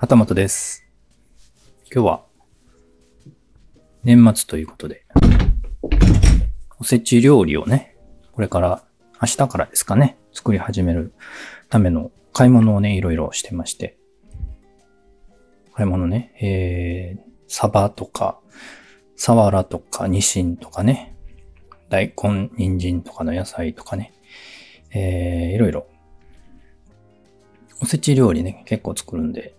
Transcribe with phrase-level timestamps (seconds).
[0.00, 0.86] 旗本です。
[1.92, 2.22] 今日は
[4.04, 5.04] 年末ということで、
[6.78, 7.96] おせち料理をね、
[8.30, 8.84] これから
[9.20, 11.12] 明日からですかね、作り始める
[11.68, 13.98] ための買い物をね、いろいろしてまして。
[15.74, 18.38] 買い物ね、えー、サバとか、
[19.16, 21.16] サワラとか、ニシンとかね、
[21.88, 24.14] 大根、人参とかの野菜とかね、
[24.92, 25.88] えー、いろいろ
[27.80, 29.57] おせち料理ね、結構作るんで、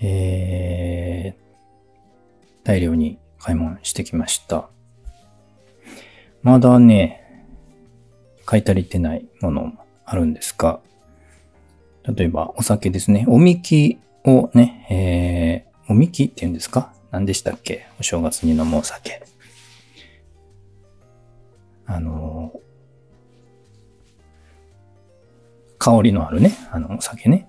[0.00, 4.68] えー、大量に買い物してきました。
[6.42, 7.46] まだね、
[8.46, 10.80] 買い足りてないものもあるんですが、
[12.04, 13.24] 例えばお酒ですね。
[13.28, 16.92] おみきをね、えー、おみきって言うんですか？
[17.10, 17.86] 何でしたっけ？
[17.98, 19.22] お正月に飲むお酒。
[21.86, 22.60] あのー
[25.82, 27.48] 香りのあるね、あの、お酒ね。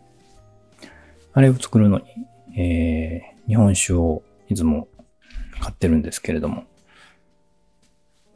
[1.33, 2.05] あれを作るのに、
[2.57, 4.87] えー、日本酒をいつも
[5.59, 6.65] 買ってるんですけれども、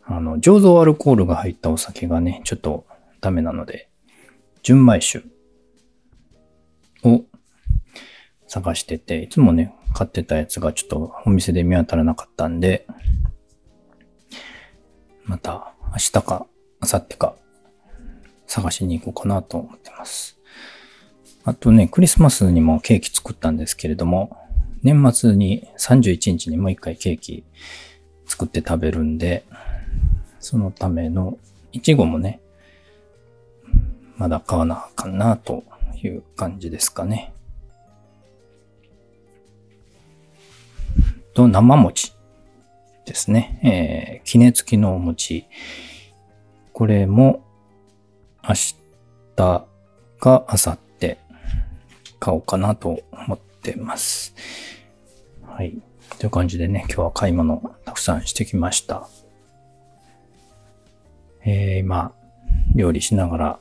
[0.03, 2.85] あの、醸造アルコールが入ったお酒がね、ちょっと
[3.21, 3.89] ダメなので、
[4.61, 5.23] 純米酒
[7.03, 7.23] を
[8.47, 12.85] 探してて、いつもね、買ってたやつがちょっとお店で見当たらなかったんで、
[15.23, 16.45] また明日か
[16.81, 17.35] 明後日か
[18.45, 20.34] 探しに行こうかなと思ってます。
[21.47, 24.35] あとね、クリスマスにもケーキ作ったんですけれども、
[24.81, 27.43] 年末に31日にもう一回ケーキ
[28.25, 29.45] 作って食べるんで、
[30.39, 31.37] そのための
[31.71, 32.41] いちごもね、
[34.17, 35.63] まだ買わなあかんなと
[36.01, 37.31] いう感じですかね。
[41.35, 42.13] と、生餅
[43.05, 43.59] ですね。
[43.63, 45.45] えー、杵付きのお餅。
[46.73, 47.45] これも
[48.43, 48.75] 明日
[49.37, 49.67] か
[50.17, 50.84] 明後日
[52.19, 54.35] 買おうかなと思ってます。
[55.45, 55.77] はい。
[56.19, 59.07] という感じでね、今日は買い物たくさんしてきました。
[61.43, 62.13] えー、今、
[62.73, 63.59] 料理しながら、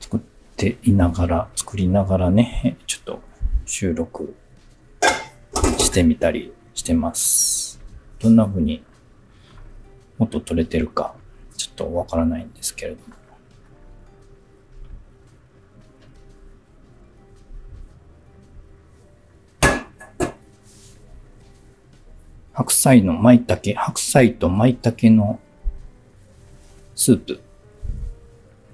[0.00, 0.20] 作っ
[0.56, 3.20] ていながら、作りながらね、ちょっと
[3.64, 4.34] 収録
[5.78, 7.69] してみたりしてます。
[8.20, 8.82] どんな風に
[10.18, 11.14] 音取れてるか
[11.56, 13.20] ちょっとわからないんですけれども。
[22.52, 25.40] 白菜の舞茸、白菜と舞茸の
[26.94, 27.40] スープ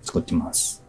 [0.02, 0.82] 作ってます。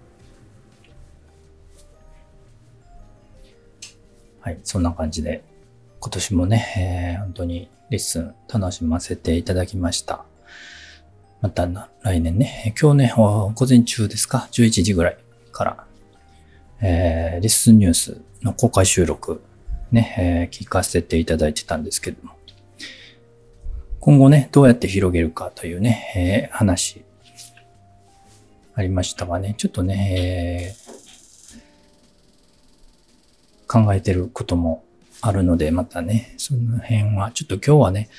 [4.42, 5.44] はい、そんな感じで
[6.00, 10.24] 今年もね、えー本当にレッスン楽しませていただきました。
[11.42, 11.68] また
[12.02, 15.18] 来年ね、今日ね、午前中ですか ?11 時ぐらい
[15.52, 15.86] から、
[16.82, 19.42] えーレッスンニュースの公開収録
[19.92, 22.34] ね、えー聞かせていただいてたんですけども、
[24.00, 27.04] 今後ね、どうやって広げるかというね、えー話
[28.76, 30.88] ありましたがね、ちょっとね、えー
[33.70, 34.86] 考えてることも
[35.22, 38.10] あるので、またね、その辺は、ちょっと今日はね、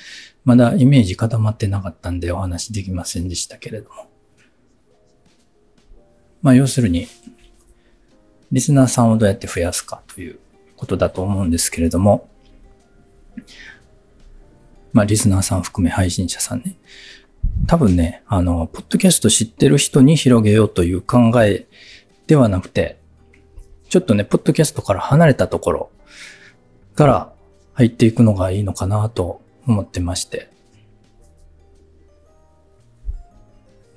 [0.43, 4.07] まだイメージ固まってなかったんでお話できませんでしたけれども。
[6.41, 7.07] まあ、要するに、
[8.51, 10.39] リスナーさんをどうやって増やすかという
[10.75, 12.29] ことだと思うんですけれども、
[14.91, 16.75] まあ、リスナーさん含め配信者さんね。
[17.67, 21.67] 多分ね、あの、ポッドキャスト知ってる人に広げようという考え
[22.27, 22.97] ではなくて、
[23.89, 25.91] ちょっとね、ポッドキャストから離れたところ
[26.99, 27.33] から
[27.73, 30.49] 入っていくのがいいのかなと思ってまして。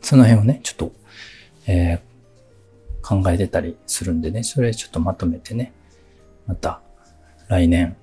[0.01, 0.93] その辺をね、ちょっと、
[1.67, 2.13] えー
[3.03, 5.73] 考えてたりするんでね、それちょっとまとめてね、
[6.47, 6.81] また
[7.49, 7.97] 来年、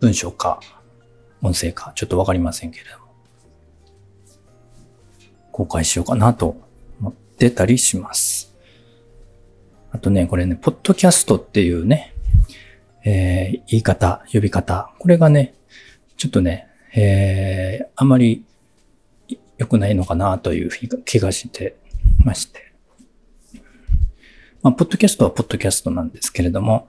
[0.00, 0.60] 文章か
[1.40, 3.06] 音声かちょっとわかりませんけれども、
[5.50, 6.58] 公開しようかなと
[7.00, 8.54] 思ってたりします。
[9.90, 12.12] あとね、これね、ポッドキャストっていうね、
[13.06, 15.54] えー言い方、呼び方、これがね、
[16.16, 18.44] ちょっとね、えーあまり
[19.58, 20.70] 良くないのかなという
[21.04, 21.76] 気がして
[22.24, 22.72] まして。
[24.62, 26.88] まあ、ポッドキャストはポッドキャストなんですけれども、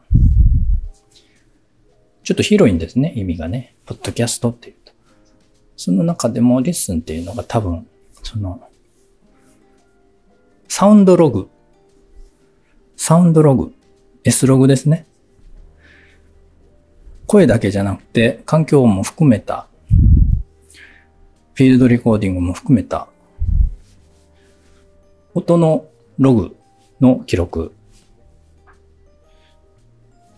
[2.23, 3.75] ちょっと広いんですね、意味がね。
[3.85, 4.91] ポッドキャストっていうと。
[5.77, 7.87] その中でもレッスンっていうのが多分、
[8.23, 8.67] その、
[10.67, 11.49] サウンドログ。
[12.95, 13.73] サウンドログ。
[14.23, 15.05] S ログですね。
[17.27, 19.67] 声だけじゃなくて、環境も含めた、
[21.53, 23.07] フィールドレコーディングも含めた
[25.33, 25.85] 音の
[26.17, 26.55] ログ
[27.01, 27.73] の記録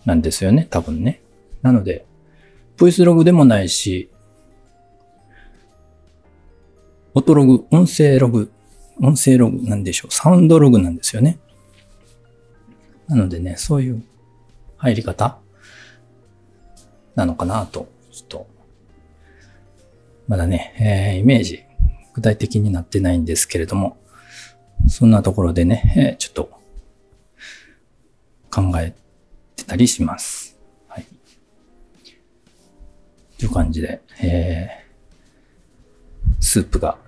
[0.04, 1.22] なんですよね、多分ね。
[1.62, 2.04] なので、
[2.76, 4.10] ボイスログでもないし、
[7.14, 8.50] 音ログ、音声ログ、
[9.00, 10.14] 音声ログなんでしょう。
[10.14, 11.38] サウンドログなんですよね。
[13.06, 14.02] なのでね、そういう
[14.76, 15.38] 入り方
[17.14, 18.46] なのかなと、ちょっと、
[20.28, 20.74] まだね、
[21.14, 21.64] えー、イメージ、
[22.14, 23.96] 具体的になってないんですけれども、
[24.88, 26.60] そんなところでね、えー、ちょっと、
[28.50, 28.92] 考え
[29.54, 30.58] てたりします。
[30.88, 31.06] はい。
[33.38, 36.98] という感じで、えー、スープが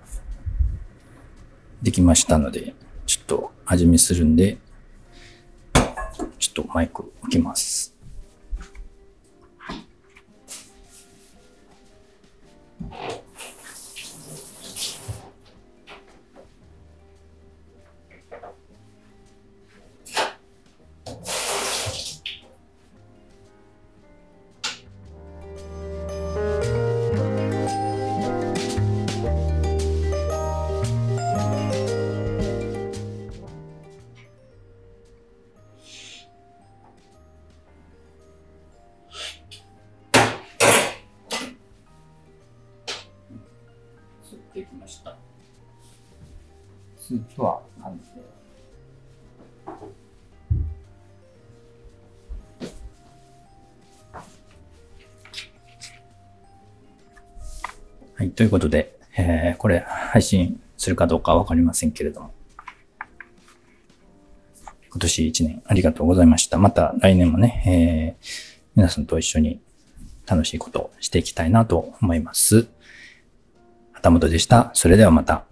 [1.81, 2.73] できましたので、
[3.05, 4.57] ちょっと味見するんで、
[6.39, 7.92] ちょっとマイク置きます。
[12.91, 13.22] Thank you.
[44.53, 45.15] できました。
[46.97, 48.21] スープは完成。
[58.15, 62.33] はい、ということで、えー、これ配信するかどうかわかりませんけれども、
[64.89, 66.59] 今年1年ありがとうございました。
[66.59, 69.59] また来年もね、えー、皆さんと一緒に
[70.27, 72.67] 楽しいことをしていきたいなと思います。
[74.03, 74.69] 田本でした。
[74.73, 75.45] それではまた。